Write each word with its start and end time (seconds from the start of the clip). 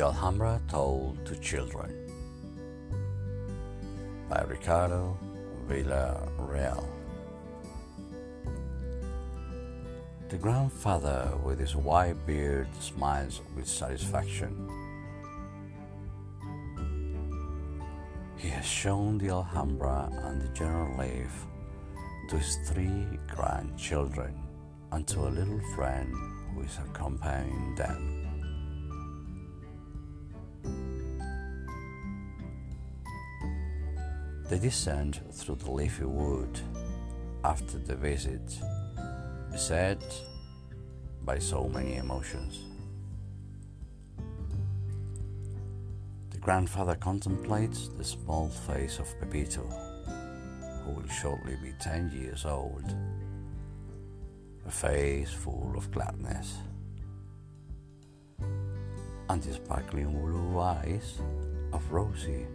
The 0.00 0.06
Alhambra 0.06 0.58
Told 0.66 1.26
to 1.26 1.36
Children 1.36 1.92
by 4.30 4.42
Ricardo 4.48 5.18
Villarreal. 5.68 6.88
The 10.30 10.38
grandfather, 10.38 11.36
with 11.44 11.58
his 11.58 11.76
white 11.76 12.16
beard, 12.26 12.68
smiles 12.80 13.42
with 13.54 13.68
satisfaction. 13.68 14.70
He 18.38 18.48
has 18.48 18.64
shown 18.64 19.18
the 19.18 19.28
Alhambra 19.28 20.08
and 20.24 20.40
the 20.40 20.48
Generalife 20.54 21.44
to 22.30 22.38
his 22.38 22.56
three 22.64 23.04
grandchildren 23.28 24.34
and 24.92 25.06
to 25.08 25.20
a 25.20 25.28
little 25.28 25.60
friend 25.74 26.10
who 26.54 26.62
is 26.62 26.78
accompanying 26.88 27.74
them. 27.74 28.29
They 34.50 34.58
descend 34.58 35.20
through 35.30 35.58
the 35.62 35.70
leafy 35.70 36.06
wood 36.06 36.58
after 37.44 37.78
the 37.78 37.94
visit, 37.94 38.42
beset 39.52 40.02
by 41.22 41.38
so 41.38 41.68
many 41.68 41.98
emotions. 41.98 42.58
The 46.30 46.38
grandfather 46.38 46.96
contemplates 46.96 47.90
the 47.96 48.02
small 48.02 48.48
face 48.48 48.98
of 48.98 49.06
Pepito, 49.20 49.62
who 50.82 50.94
will 50.94 51.08
shortly 51.08 51.54
be 51.62 51.72
10 51.78 52.10
years 52.10 52.44
old, 52.44 52.92
a 54.66 54.70
face 54.72 55.30
full 55.30 55.74
of 55.76 55.92
gladness, 55.92 56.56
and 59.28 59.40
the 59.40 59.52
sparkling 59.52 60.10
blue 60.20 60.58
eyes 60.58 61.20
of 61.72 61.88
Rosie 61.92 62.48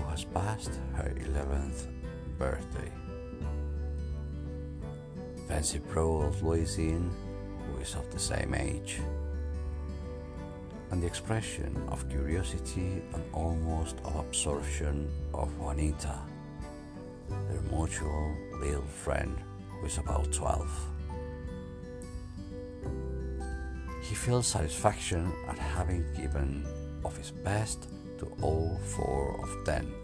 who 0.00 0.10
has 0.10 0.24
passed 0.24 0.72
her 0.94 1.12
11th 1.16 1.86
birthday. 2.38 2.90
Fancy 5.48 5.80
Pro 5.80 6.22
of 6.22 6.42
Louisine, 6.42 7.10
who 7.66 7.80
is 7.80 7.94
of 7.94 8.10
the 8.10 8.18
same 8.18 8.54
age. 8.54 9.00
And 10.90 11.02
the 11.02 11.06
expression 11.06 11.76
of 11.88 12.08
curiosity 12.08 13.02
and 13.12 13.22
almost 13.32 13.96
of 14.04 14.16
absorption 14.16 15.10
of 15.34 15.56
Juanita, 15.58 16.18
their 17.28 17.62
mutual 17.70 18.36
little 18.60 18.82
friend 18.82 19.36
who 19.68 19.86
is 19.86 19.98
about 19.98 20.32
12. 20.32 20.70
He 24.02 24.14
feels 24.14 24.46
satisfaction 24.46 25.32
at 25.46 25.58
having 25.58 26.04
given 26.14 26.66
of 27.04 27.16
his 27.16 27.30
best 27.30 27.88
to 28.20 28.26
all 28.42 28.78
four 28.84 29.40
of 29.42 29.64
them, 29.64 29.94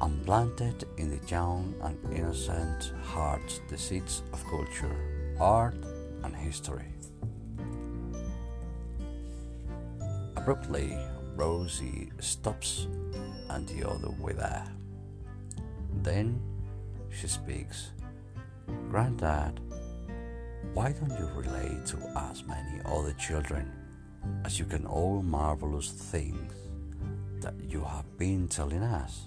unplanted 0.00 0.84
in 0.96 1.10
the 1.10 1.26
young 1.26 1.74
and 1.82 1.98
innocent 2.16 2.92
hearts 3.02 3.60
the 3.68 3.76
seeds 3.76 4.22
of 4.32 4.44
culture, 4.46 4.96
art, 5.40 5.74
and 6.22 6.34
history. 6.34 6.86
Abruptly, 10.36 10.96
Rosie 11.34 12.12
stops 12.20 12.86
and 13.48 13.66
the 13.68 13.88
other 13.88 14.10
with 14.20 14.38
her. 14.38 14.64
Then 16.02 16.40
she 17.10 17.26
speaks. 17.26 17.90
Granddad, 18.88 19.58
why 20.74 20.92
don't 20.92 21.18
you 21.18 21.28
relate 21.34 21.84
to 21.86 21.96
as 22.30 22.44
many 22.44 22.80
other 22.84 23.12
children 23.14 23.79
as 24.44 24.58
you 24.58 24.64
can 24.64 24.86
all 24.86 25.22
marvelous 25.22 25.90
things 25.90 26.52
that 27.40 27.54
you 27.68 27.82
have 27.82 28.18
been 28.18 28.48
telling 28.48 28.82
us. 28.82 29.26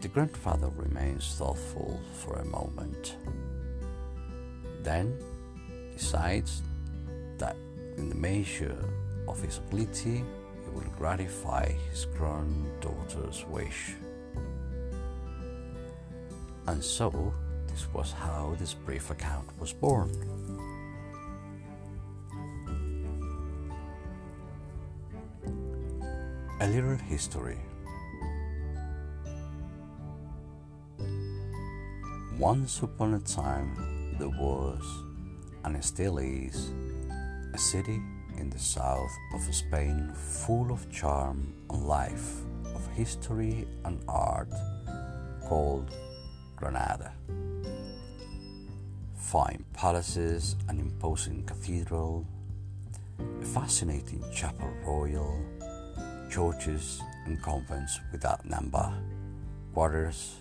The 0.00 0.08
grandfather 0.08 0.68
remains 0.76 1.34
thoughtful 1.36 2.00
for 2.14 2.36
a 2.36 2.44
moment, 2.44 3.16
then 4.82 5.16
decides 5.96 6.62
that 7.38 7.56
in 7.96 8.08
the 8.08 8.16
measure 8.16 8.76
of 9.28 9.40
his 9.40 9.58
ability 9.58 10.24
he 10.64 10.70
will 10.72 10.90
gratify 10.98 11.70
his 11.90 12.06
granddaughter's 12.06 13.44
wish. 13.46 13.94
And 16.66 16.82
so, 16.82 17.32
this 17.68 17.86
was 17.92 18.12
how 18.12 18.56
this 18.58 18.74
brief 18.74 19.10
account 19.10 19.48
was 19.58 19.72
born. 19.72 20.10
A 26.62 26.68
little 26.68 26.96
history. 26.96 27.58
Once 32.38 32.82
upon 32.82 33.14
a 33.14 33.18
time, 33.18 34.14
there 34.16 34.28
was, 34.28 34.80
and 35.64 35.84
still 35.84 36.18
is, 36.18 36.70
a 37.52 37.58
city 37.58 38.00
in 38.38 38.48
the 38.48 38.60
south 38.60 39.10
of 39.34 39.42
Spain 39.52 40.12
full 40.14 40.70
of 40.70 40.88
charm 40.88 41.52
and 41.68 41.84
life, 41.84 42.42
of 42.76 42.86
history 42.94 43.66
and 43.84 44.00
art, 44.06 44.52
called 45.42 45.92
Granada. 46.54 47.12
Fine 49.16 49.64
palaces, 49.72 50.54
an 50.68 50.78
imposing 50.78 51.42
cathedral, 51.42 52.24
a 53.18 53.44
fascinating 53.46 54.22
chapel 54.32 54.70
royal, 54.86 55.42
churches 56.32 57.02
and 57.26 57.42
convents 57.42 58.00
without 58.10 58.44
number, 58.48 58.90
quarters 59.74 60.36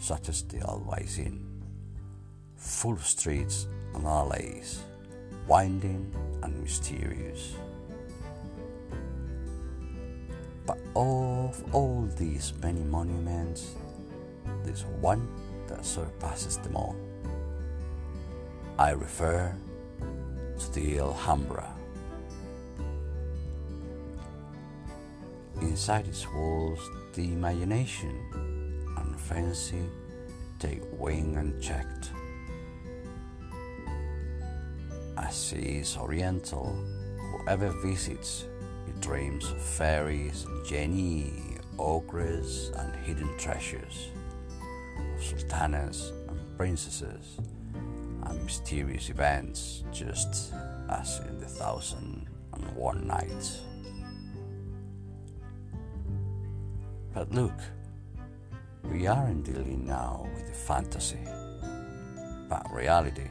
such 0.00 0.28
as 0.28 0.42
the 0.42 0.58
Albaicin, 0.58 1.38
full 2.56 2.94
of 2.94 3.06
streets 3.06 3.68
and 3.94 4.04
alleys, 4.04 4.82
winding 5.46 6.12
and 6.42 6.60
mysterious. 6.60 7.54
But 10.66 10.78
of 10.96 11.62
all 11.72 12.08
these 12.16 12.52
many 12.60 12.82
monuments, 12.82 13.74
there's 14.64 14.84
one 15.00 15.28
that 15.68 15.84
surpasses 15.84 16.58
them 16.58 16.74
all. 16.74 16.96
I 18.76 18.90
refer 18.90 19.54
to 20.58 20.72
the 20.72 20.98
Alhambra. 20.98 21.77
Inside 25.60 26.06
its 26.06 26.30
walls, 26.32 26.80
the 27.14 27.32
imagination 27.32 28.16
and 28.96 29.20
fancy 29.20 29.82
take 30.58 30.82
wing 30.92 31.36
unchecked. 31.36 32.10
As 35.16 35.52
is 35.52 35.96
oriental, 35.96 36.76
whoever 37.18 37.70
visits, 37.82 38.46
he 38.86 38.92
dreams 39.00 39.50
of 39.50 39.60
fairies, 39.60 40.46
genii, 40.64 41.56
ogres, 41.78 42.70
and 42.76 42.94
hidden 43.04 43.36
treasures, 43.36 44.10
of 44.98 45.22
sultanas 45.24 46.12
and 46.28 46.38
princesses, 46.56 47.38
and 47.74 48.44
mysterious 48.44 49.10
events, 49.10 49.82
just 49.92 50.52
as 50.88 51.20
in 51.20 51.38
the 51.40 51.46
Thousand 51.46 52.28
and 52.52 52.76
One 52.76 53.06
Nights. 53.06 53.62
But 57.18 57.32
look, 57.32 57.58
we 58.84 59.08
aren't 59.08 59.44
dealing 59.44 59.84
now 59.84 60.28
with 60.36 60.46
the 60.46 60.52
fantasy, 60.52 61.18
but 62.48 62.64
reality. 62.72 63.26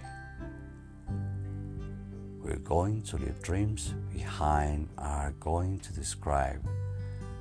We're 2.44 2.60
going 2.66 3.04
to 3.04 3.16
leave 3.16 3.42
dreams 3.42 3.94
behind 4.14 4.90
are 4.98 5.34
going 5.40 5.80
to 5.80 5.94
describe 5.94 6.68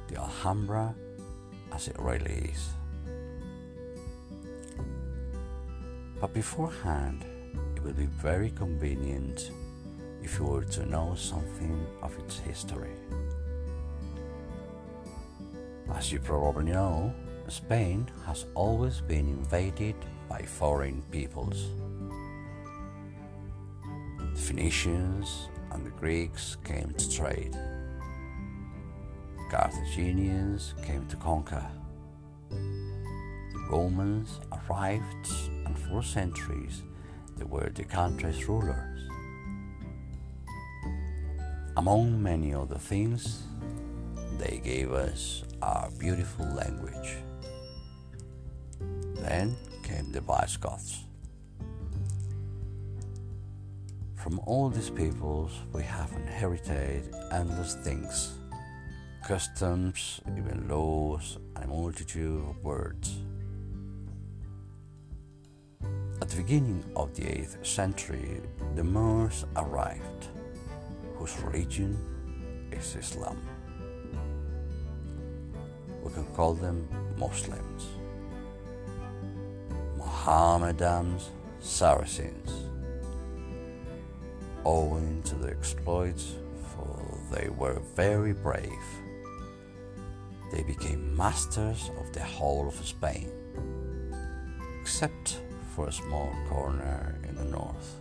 the 0.07 0.19
Alhambra 0.19 0.95
as 1.73 1.89
it 1.89 1.97
really 1.99 2.53
is. 2.55 2.69
But 6.21 6.33
beforehand, 6.33 7.25
it 7.75 7.83
will 7.83 7.93
be 7.93 8.07
very 8.07 8.51
convenient 8.51 9.51
if 10.23 10.39
you 10.39 10.45
were 10.45 10.65
to 10.65 10.87
know 10.87 11.17
something 11.17 11.85
of 12.03 12.17
its 12.21 12.39
history. 12.39 12.95
As 15.95 16.13
you 16.13 16.19
probably 16.19 16.65
know, 16.73 17.13
Spain 17.49 18.07
has 18.27 18.47
always 18.55 19.01
been 19.01 19.29
invaded 19.29 19.95
by 20.29 20.43
foreign 20.43 21.03
peoples. 21.11 21.71
The 24.19 24.37
Phoenicians 24.37 25.49
and 25.71 25.87
the 25.87 25.91
Greeks 25.91 26.57
came 26.65 26.93
to 26.93 27.11
trade. 27.11 27.53
The 27.53 29.49
Carthaginians 29.51 30.75
came 30.83 31.07
to 31.07 31.17
conquer. 31.17 31.65
The 32.51 33.67
Romans 33.71 34.41
arrived, 34.53 35.31
and 35.65 35.79
for 35.79 36.03
centuries 36.03 36.83
they 37.37 37.45
were 37.45 37.71
the 37.71 37.85
country's 37.85 38.49
rulers. 38.49 39.09
Among 41.77 42.23
many 42.23 42.55
other 42.55 42.79
things, 42.79 43.43
they 44.39 44.61
gave 44.65 44.93
us 44.93 45.45
our 45.63 45.91
beautiful 45.99 46.47
language. 46.47 47.17
Then 49.15 49.57
came 49.83 50.13
the 50.13 50.21
Visigoths. 50.21 51.05
From 54.15 54.41
all 54.41 54.71
these 54.71 54.91
peoples, 54.91 55.53
we 55.73 55.83
have 55.83 56.13
inherited 56.13 57.15
endless 57.33 57.75
things 57.75 58.33
customs, 59.27 60.21
even 60.39 60.69
laws, 60.69 61.39
and 61.57 61.65
a 61.65 61.67
multitude 61.67 62.41
of 62.49 62.63
words. 62.63 63.17
At 66.23 66.29
the 66.29 66.37
beginning 66.37 66.85
of 66.95 67.13
the 67.17 67.23
8th 67.23 67.67
century, 67.67 68.41
the 68.77 68.85
Moors 68.85 69.45
arrived, 69.57 70.29
whose 71.17 71.37
religion 71.41 71.99
is 72.71 72.95
Islam. 72.95 73.39
Can 76.17 76.25
call 76.35 76.55
them 76.55 76.89
Muslims, 77.19 77.89
Mohammedans, 79.99 81.31
Saracens, 81.61 82.51
owing 84.65 85.23
to 85.25 85.35
their 85.35 85.51
exploits, 85.51 86.37
for 86.73 87.19
they 87.31 87.51
were 87.51 87.81
very 87.95 88.33
brave 88.33 88.87
they 90.53 90.63
became 90.63 91.17
masters 91.17 91.91
of 91.99 92.13
the 92.13 92.23
whole 92.23 92.69
of 92.69 92.75
Spain, 92.87 93.31
except 94.81 95.41
for 95.75 95.89
a 95.89 95.93
small 95.93 96.33
corner 96.49 97.19
in 97.29 97.35
the 97.35 97.45
north. 97.45 97.97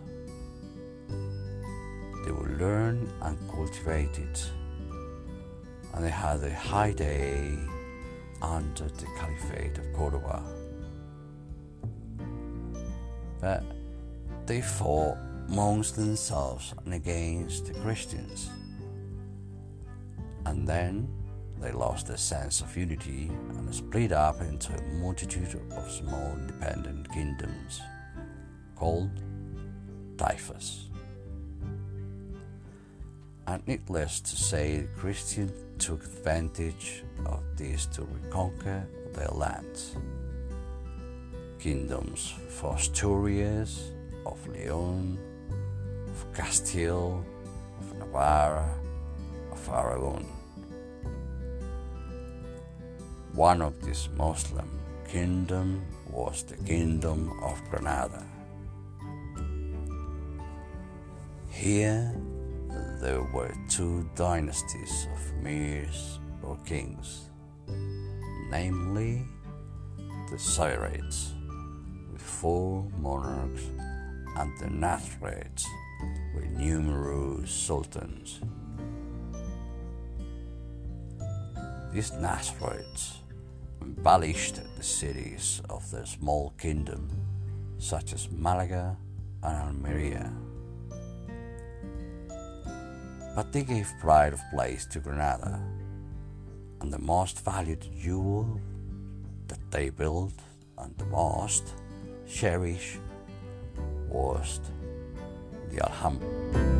They 2.23 2.31
would 2.31 2.59
learn 2.59 3.11
and 3.21 3.37
cultivate 3.49 4.19
it, 4.19 4.49
and 5.93 6.05
they 6.05 6.09
had 6.09 6.43
a 6.43 6.53
high 6.53 6.93
day 6.93 7.57
under 8.41 8.85
the 8.85 9.07
Caliphate 9.17 9.77
of 9.77 9.93
Cordoba. 9.93 10.43
But 13.41 13.63
they 14.45 14.61
fought 14.61 15.17
amongst 15.47 15.95
themselves 15.95 16.73
and 16.85 16.93
against 16.93 17.65
the 17.65 17.73
Christians. 17.79 18.49
And 20.45 20.67
then 20.67 21.07
they 21.59 21.71
lost 21.71 22.07
their 22.07 22.17
sense 22.17 22.61
of 22.61 22.75
unity 22.75 23.31
and 23.49 23.73
split 23.73 24.11
up 24.11 24.41
into 24.41 24.73
a 24.73 24.81
multitude 25.01 25.59
of 25.71 25.91
small 25.91 26.35
independent 26.37 27.11
kingdoms 27.11 27.81
called 28.75 29.09
taifas. 30.17 30.89
And 33.47 33.65
needless 33.67 34.21
to 34.21 34.35
say, 34.35 34.81
the 34.81 34.99
Christians 34.99 35.51
took 35.79 36.03
advantage 36.03 37.03
of 37.25 37.41
this 37.55 37.85
to 37.87 38.03
reconquer 38.03 38.87
their 39.13 39.29
lands. 39.29 39.95
Kingdoms 41.59 42.33
of 42.47 42.75
Asturias, 42.75 43.91
of 44.25 44.47
Leon, 44.47 45.17
of 46.07 46.33
Castile, 46.33 47.25
of 47.79 47.97
Navarre, 47.97 48.69
of 49.51 49.69
Aragon. 49.69 50.25
One 53.33 53.61
of 53.61 53.81
these 53.85 54.09
Muslim 54.15 54.69
kingdoms 55.07 55.83
was 56.09 56.43
the 56.43 56.57
kingdom 56.57 57.31
of 57.43 57.61
Granada. 57.69 58.25
Here 61.49 62.13
there 62.99 63.21
were 63.21 63.53
two 63.69 64.09
dynasties 64.15 65.07
of 65.13 65.19
emirs 65.41 66.19
or 66.41 66.57
kings, 66.65 67.29
namely 68.49 69.23
the 70.29 70.37
Zirites 70.37 71.33
with 72.11 72.21
four 72.21 72.89
monarchs 72.97 73.63
and 74.37 74.57
the 74.59 74.65
Nathrites 74.65 75.65
with 76.33 76.45
numerous 76.51 77.51
sultans. 77.51 78.41
These 81.91 82.11
Nathrites 82.11 83.17
embellished 83.81 84.59
the 84.77 84.83
cities 84.83 85.61
of 85.69 85.89
their 85.91 86.05
small 86.05 86.53
kingdom, 86.57 87.09
such 87.77 88.13
as 88.13 88.29
Malaga 88.31 88.97
and 89.43 89.57
Almeria. 89.57 90.33
But 93.35 93.51
they 93.51 93.63
gave 93.63 93.91
pride 93.99 94.31
of 94.31 94.41
place 94.51 94.85
to 94.87 94.99
Granada, 94.99 95.61
and 96.79 96.91
the 96.91 96.99
most 96.99 97.43
valued 97.43 97.85
jewel 97.99 98.61
that 99.47 99.59
they 99.71 99.89
built 99.89 100.33
and 100.77 100.97
the 100.97 101.05
most 101.05 101.73
cherished 102.25 102.99
was 104.07 104.61
the 105.69 105.83
Alhambra. 105.85 106.74